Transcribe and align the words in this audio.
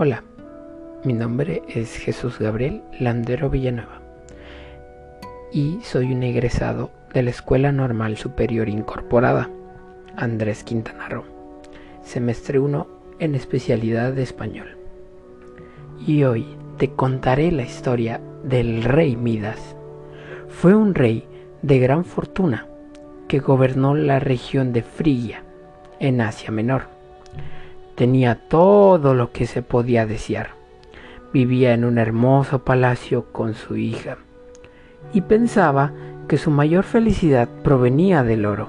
Hola, 0.00 0.22
mi 1.02 1.12
nombre 1.12 1.62
es 1.66 1.96
Jesús 1.96 2.38
Gabriel 2.38 2.82
Landero 3.00 3.50
Villanueva 3.50 4.00
y 5.52 5.80
soy 5.82 6.12
un 6.12 6.22
egresado 6.22 6.92
de 7.12 7.24
la 7.24 7.30
Escuela 7.30 7.72
Normal 7.72 8.16
Superior 8.16 8.68
Incorporada, 8.68 9.50
Andrés 10.14 10.62
Quintana 10.62 11.08
Roo, 11.08 11.24
semestre 12.04 12.60
1 12.60 12.86
en 13.18 13.34
especialidad 13.34 14.12
de 14.12 14.22
español. 14.22 14.76
Y 16.06 16.22
hoy 16.22 16.46
te 16.76 16.92
contaré 16.92 17.50
la 17.50 17.64
historia 17.64 18.20
del 18.44 18.84
rey 18.84 19.16
Midas. 19.16 19.74
Fue 20.46 20.76
un 20.76 20.94
rey 20.94 21.26
de 21.62 21.80
gran 21.80 22.04
fortuna 22.04 22.68
que 23.26 23.40
gobernó 23.40 23.96
la 23.96 24.20
región 24.20 24.72
de 24.72 24.82
Frigia, 24.82 25.42
en 25.98 26.20
Asia 26.20 26.52
Menor. 26.52 26.97
Tenía 27.98 28.36
todo 28.36 29.12
lo 29.12 29.32
que 29.32 29.44
se 29.44 29.60
podía 29.60 30.06
desear. 30.06 30.50
Vivía 31.32 31.74
en 31.74 31.84
un 31.84 31.98
hermoso 31.98 32.60
palacio 32.60 33.24
con 33.32 33.54
su 33.54 33.76
hija 33.76 34.18
y 35.12 35.22
pensaba 35.22 35.92
que 36.28 36.38
su 36.38 36.52
mayor 36.52 36.84
felicidad 36.84 37.48
provenía 37.64 38.22
del 38.22 38.46
oro. 38.46 38.68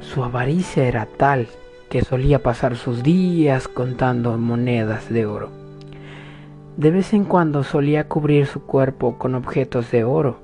Su 0.00 0.24
avaricia 0.24 0.88
era 0.88 1.06
tal 1.06 1.46
que 1.90 2.02
solía 2.02 2.42
pasar 2.42 2.74
sus 2.74 3.04
días 3.04 3.68
contando 3.68 4.36
monedas 4.36 5.08
de 5.10 5.26
oro. 5.26 5.50
De 6.76 6.90
vez 6.90 7.12
en 7.12 7.26
cuando 7.26 7.62
solía 7.62 8.08
cubrir 8.08 8.46
su 8.46 8.62
cuerpo 8.62 9.16
con 9.16 9.36
objetos 9.36 9.92
de 9.92 10.02
oro, 10.02 10.40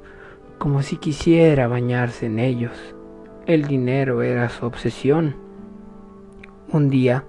como 0.58 0.82
si 0.82 0.96
quisiera 0.96 1.66
bañarse 1.66 2.26
en 2.26 2.38
ellos. 2.38 2.94
El 3.46 3.64
dinero 3.66 4.22
era 4.22 4.48
su 4.48 4.64
obsesión. 4.64 5.34
Un 6.70 6.88
día, 6.88 7.24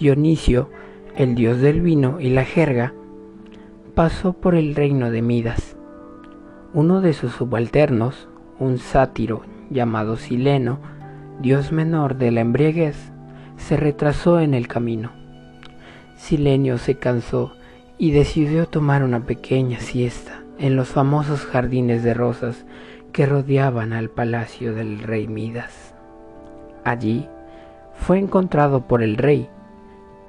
Dionisio, 0.00 0.70
el 1.14 1.34
dios 1.34 1.60
del 1.60 1.82
vino 1.82 2.20
y 2.20 2.30
la 2.30 2.46
jerga, 2.46 2.94
pasó 3.94 4.32
por 4.32 4.54
el 4.54 4.74
reino 4.74 5.10
de 5.10 5.20
Midas. 5.20 5.76
Uno 6.72 7.02
de 7.02 7.12
sus 7.12 7.32
subalternos, 7.32 8.26
un 8.58 8.78
sátiro 8.78 9.42
llamado 9.68 10.16
Sileno, 10.16 10.78
dios 11.42 11.70
menor 11.70 12.16
de 12.16 12.30
la 12.30 12.40
embriaguez, 12.40 12.96
se 13.58 13.76
retrasó 13.76 14.40
en 14.40 14.54
el 14.54 14.68
camino. 14.68 15.10
Silenio 16.16 16.78
se 16.78 16.94
cansó 16.94 17.52
y 17.98 18.12
decidió 18.12 18.66
tomar 18.66 19.02
una 19.04 19.26
pequeña 19.26 19.80
siesta 19.80 20.42
en 20.58 20.76
los 20.76 20.88
famosos 20.88 21.44
jardines 21.44 22.02
de 22.02 22.14
rosas 22.14 22.64
que 23.12 23.26
rodeaban 23.26 23.92
al 23.92 24.08
palacio 24.08 24.74
del 24.74 25.00
rey 25.00 25.28
Midas. 25.28 25.94
Allí 26.84 27.28
fue 27.96 28.18
encontrado 28.18 28.88
por 28.88 29.02
el 29.02 29.18
rey, 29.18 29.50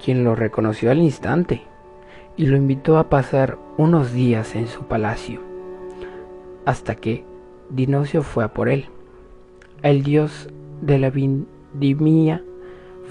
quien 0.02 0.24
lo 0.24 0.34
reconoció 0.34 0.90
al 0.90 0.98
instante 0.98 1.62
y 2.36 2.46
lo 2.46 2.56
invitó 2.56 2.98
a 2.98 3.08
pasar 3.08 3.58
unos 3.76 4.12
días 4.12 4.54
en 4.54 4.66
su 4.66 4.84
palacio, 4.84 5.40
hasta 6.64 6.94
que 6.94 7.24
Dinosio 7.70 8.22
fue 8.22 8.44
a 8.44 8.52
por 8.52 8.68
él. 8.68 8.86
El 9.82 10.02
dios 10.02 10.48
de 10.80 10.98
la 10.98 11.10
vendimia 11.10 12.42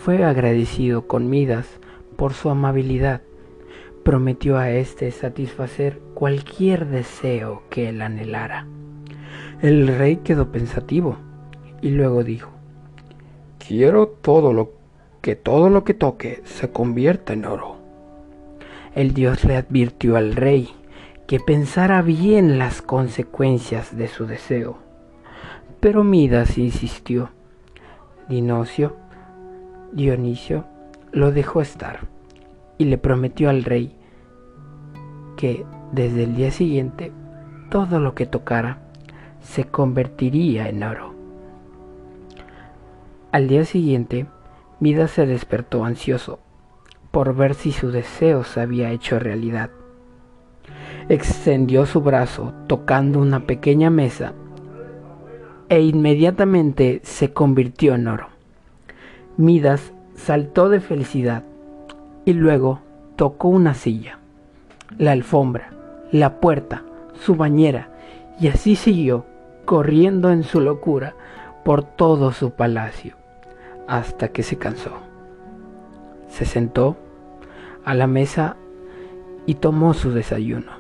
fue 0.04 0.24
agradecido 0.24 1.08
con 1.08 1.30
Midas 1.30 1.68
por 2.16 2.34
su 2.34 2.50
amabilidad. 2.50 3.22
Prometió 4.04 4.58
a 4.58 4.72
éste 4.72 5.12
satisfacer 5.12 6.00
cualquier 6.14 6.88
deseo 6.88 7.64
que 7.70 7.90
él 7.90 8.02
anhelara. 8.02 8.68
El 9.62 9.88
rey 9.88 10.18
quedó 10.18 10.52
pensativo 10.52 11.18
y 11.82 11.90
luego 11.90 12.24
dijo, 12.24 12.52
Quiero 13.60 14.08
todo 14.08 14.54
lo 14.54 14.81
que 15.22 15.36
todo 15.36 15.70
lo 15.70 15.84
que 15.84 15.94
toque 15.94 16.42
se 16.46 16.72
convierta 16.72 17.34
en 17.34 17.46
oro. 17.46 17.78
El 18.96 19.14
dios 19.14 19.44
le 19.44 19.56
advirtió 19.56 20.18
al 20.18 20.36
rey 20.36 20.70
que 21.28 21.40
pensara 21.40 22.02
bien 22.02 22.58
las 22.58 22.82
consecuencias 22.82 23.96
de 23.96 24.08
su 24.08 24.26
deseo. 24.26 24.78
Pero 25.80 26.04
Midas 26.04 26.58
insistió. 26.58 27.30
Dinocio, 28.28 28.96
Dionisio, 29.94 30.66
lo 31.12 31.32
dejó 31.32 31.62
estar 31.62 32.02
y 32.78 32.86
le 32.86 32.98
prometió 32.98 33.50
al 33.50 33.64
rey 33.64 33.96
que 35.38 35.66
desde 35.92 36.24
el 36.24 36.36
día 36.36 36.52
siguiente 36.52 37.12
todo 37.70 38.00
lo 38.00 38.16
que 38.16 38.26
tocara 38.26 38.80
se 39.42 39.66
convertiría 39.66 40.70
en 40.70 40.84
oro. 40.84 41.14
Al 43.32 43.48
día 43.48 43.66
siguiente, 43.66 44.28
Midas 44.82 45.12
se 45.12 45.28
despertó 45.28 45.86
ansioso 45.86 46.40
por 47.12 47.36
ver 47.36 47.54
si 47.54 47.72
su 47.72 47.92
deseo 47.92 48.44
se 48.44 48.62
había 48.62 48.90
hecho 48.90 49.20
realidad. 49.20 49.70
Extendió 51.08 51.86
su 51.86 52.02
brazo 52.02 52.52
tocando 52.66 53.20
una 53.20 53.46
pequeña 53.46 53.92
mesa 53.92 54.34
e 55.70 55.82
inmediatamente 55.82 57.00
se 57.04 57.32
convirtió 57.32 57.94
en 57.94 58.08
oro. 58.08 58.30
Midas 59.38 59.94
saltó 60.16 60.68
de 60.68 60.80
felicidad 60.80 61.44
y 62.26 62.34
luego 62.34 62.80
tocó 63.18 63.50
una 63.50 63.76
silla, 63.76 64.18
la 64.98 65.12
alfombra, 65.12 65.70
la 66.12 66.40
puerta, 66.40 66.82
su 67.14 67.36
bañera 67.36 67.90
y 68.40 68.48
así 68.48 68.76
siguió 68.76 69.28
corriendo 69.66 70.32
en 70.32 70.42
su 70.42 70.60
locura 70.60 71.14
por 71.64 71.84
todo 71.84 72.32
su 72.32 72.50
palacio, 72.50 73.21
hasta 73.92 74.30
que 74.30 74.42
se 74.42 74.58
cansó. 74.58 74.92
Se 76.30 76.46
sentó 76.46 76.96
a 77.84 77.94
la 77.94 78.08
mesa 78.08 78.56
y 79.46 79.56
tomó 79.56 79.94
su 79.94 80.12
desayuno. 80.12 80.72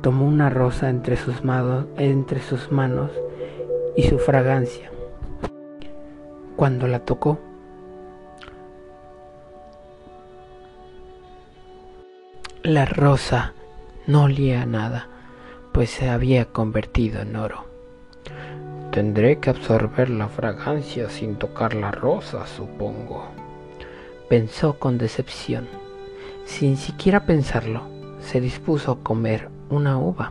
Tomó 0.00 0.26
una 0.26 0.48
rosa 0.48 0.88
entre 0.88 1.16
sus, 1.16 1.44
manos, 1.44 3.12
y 3.96 4.04
su 4.04 4.18
fragancia. 4.18 4.90
Cuando 6.56 6.88
la 6.88 7.00
tocó, 7.00 7.38
la 12.62 12.86
rosa 12.86 13.52
no 14.06 14.24
olía 14.24 14.62
a 14.62 14.66
nada 14.66 15.08
pues 15.74 15.90
se 15.90 16.08
había 16.08 16.44
convertido 16.44 17.20
en 17.20 17.34
oro. 17.34 17.73
Tendré 18.94 19.40
que 19.40 19.50
absorber 19.50 20.08
la 20.08 20.28
fragancia 20.28 21.10
sin 21.10 21.34
tocar 21.34 21.74
la 21.74 21.90
rosa, 21.90 22.46
supongo. 22.46 23.24
Pensó 24.28 24.78
con 24.78 24.98
decepción. 24.98 25.66
Sin 26.44 26.76
siquiera 26.76 27.26
pensarlo, 27.26 27.88
se 28.20 28.40
dispuso 28.40 28.92
a 28.92 29.00
comer 29.00 29.48
una 29.68 29.98
uva, 29.98 30.30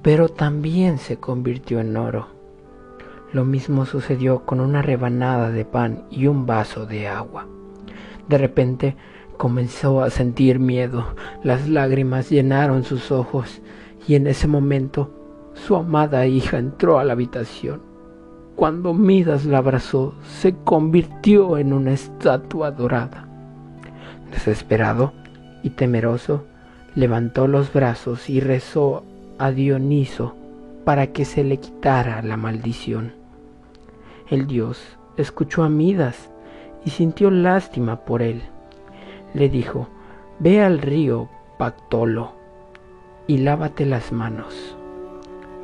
pero 0.00 0.30
también 0.30 0.96
se 0.96 1.18
convirtió 1.18 1.78
en 1.78 1.94
oro. 1.94 2.28
Lo 3.34 3.44
mismo 3.44 3.84
sucedió 3.84 4.46
con 4.46 4.60
una 4.60 4.80
rebanada 4.80 5.50
de 5.50 5.66
pan 5.66 6.06
y 6.10 6.26
un 6.26 6.46
vaso 6.46 6.86
de 6.86 7.06
agua. 7.06 7.48
De 8.30 8.38
repente 8.38 8.96
comenzó 9.36 10.02
a 10.02 10.08
sentir 10.08 10.58
miedo, 10.58 11.14
las 11.44 11.68
lágrimas 11.68 12.30
llenaron 12.30 12.82
sus 12.82 13.12
ojos 13.12 13.60
y 14.08 14.14
en 14.14 14.26
ese 14.26 14.46
momento 14.46 15.10
su 15.52 15.76
amada 15.76 16.24
hija 16.24 16.56
entró 16.56 16.98
a 16.98 17.04
la 17.04 17.12
habitación. 17.12 17.89
Cuando 18.60 18.92
Midas 18.92 19.46
la 19.46 19.56
abrazó, 19.56 20.12
se 20.22 20.54
convirtió 20.54 21.56
en 21.56 21.72
una 21.72 21.92
estatua 21.92 22.70
dorada. 22.70 23.26
Desesperado 24.30 25.14
y 25.62 25.70
temeroso, 25.70 26.44
levantó 26.94 27.48
los 27.48 27.72
brazos 27.72 28.28
y 28.28 28.38
rezó 28.38 29.02
a 29.38 29.50
Dioniso 29.50 30.36
para 30.84 31.06
que 31.06 31.24
se 31.24 31.42
le 31.42 31.56
quitara 31.56 32.20
la 32.20 32.36
maldición. 32.36 33.14
El 34.28 34.46
dios 34.46 34.78
escuchó 35.16 35.62
a 35.62 35.70
Midas 35.70 36.30
y 36.84 36.90
sintió 36.90 37.30
lástima 37.30 38.04
por 38.04 38.20
él. 38.20 38.42
Le 39.32 39.48
dijo, 39.48 39.88
Ve 40.38 40.60
al 40.60 40.82
río 40.82 41.30
Pactolo 41.56 42.32
y 43.26 43.38
lávate 43.38 43.86
las 43.86 44.12
manos. 44.12 44.76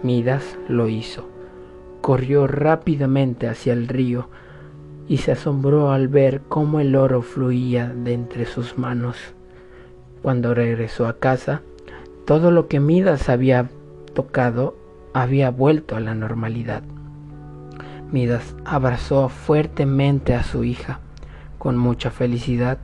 Midas 0.02 0.58
lo 0.66 0.88
hizo. 0.88 1.35
Corrió 2.06 2.46
rápidamente 2.46 3.48
hacia 3.48 3.72
el 3.72 3.88
río 3.88 4.28
y 5.08 5.16
se 5.16 5.32
asombró 5.32 5.90
al 5.90 6.06
ver 6.06 6.40
cómo 6.48 6.78
el 6.78 6.94
oro 6.94 7.20
fluía 7.20 7.88
de 7.88 8.12
entre 8.12 8.46
sus 8.46 8.78
manos. 8.78 9.16
Cuando 10.22 10.54
regresó 10.54 11.08
a 11.08 11.18
casa, 11.18 11.62
todo 12.24 12.52
lo 12.52 12.68
que 12.68 12.78
Midas 12.78 13.28
había 13.28 13.70
tocado 14.14 14.76
había 15.14 15.50
vuelto 15.50 15.96
a 15.96 16.00
la 16.00 16.14
normalidad. 16.14 16.84
Midas 18.12 18.54
abrazó 18.64 19.28
fuertemente 19.28 20.36
a 20.36 20.44
su 20.44 20.62
hija 20.62 21.00
con 21.58 21.76
mucha 21.76 22.12
felicidad 22.12 22.78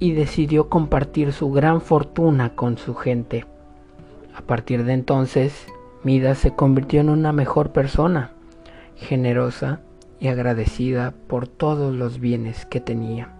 y 0.00 0.14
decidió 0.14 0.68
compartir 0.68 1.32
su 1.32 1.52
gran 1.52 1.80
fortuna 1.80 2.56
con 2.56 2.78
su 2.78 2.96
gente. 2.96 3.46
A 4.34 4.42
partir 4.42 4.82
de 4.82 4.94
entonces, 4.94 5.68
Midas 6.02 6.38
se 6.38 6.56
convirtió 6.56 7.00
en 7.00 7.10
una 7.10 7.32
mejor 7.32 7.70
persona, 7.70 8.32
generosa 9.00 9.80
y 10.20 10.28
agradecida 10.28 11.14
por 11.26 11.48
todos 11.48 11.94
los 11.94 12.20
bienes 12.20 12.66
que 12.66 12.80
tenía. 12.80 13.32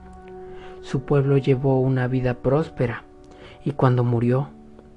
Su 0.80 1.04
pueblo 1.04 1.36
llevó 1.36 1.80
una 1.80 2.08
vida 2.08 2.34
próspera 2.34 3.04
y 3.64 3.72
cuando 3.72 4.02
murió, 4.02 4.48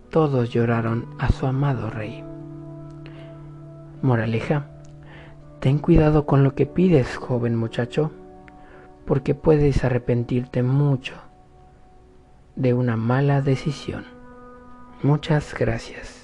todos 0.09 0.49
lloraron 0.49 1.07
a 1.19 1.29
su 1.31 1.45
amado 1.45 1.89
rey. 1.89 2.23
Moraleja, 4.01 4.67
ten 5.59 5.79
cuidado 5.79 6.25
con 6.25 6.43
lo 6.43 6.55
que 6.55 6.65
pides, 6.65 7.17
joven 7.17 7.55
muchacho, 7.55 8.11
porque 9.05 9.35
puedes 9.35 9.83
arrepentirte 9.83 10.63
mucho 10.63 11.15
de 12.55 12.73
una 12.73 12.95
mala 12.95 13.41
decisión. 13.41 14.05
Muchas 15.01 15.53
gracias. 15.53 16.22